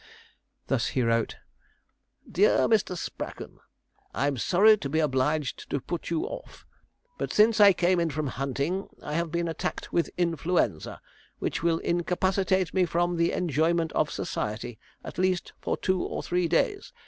[0.65, 1.35] Thus he wrote:
[2.27, 2.97] 'DEAR MR.
[2.97, 3.59] SPRAGGON,
[4.15, 6.65] 'I am sorry to be obliged to put you off;
[7.19, 11.01] but since I came in from hunting I have been attacked with influenza,
[11.37, 16.47] which will incapacitate me from the enjoyment of society at least for two or three
[16.47, 16.93] days.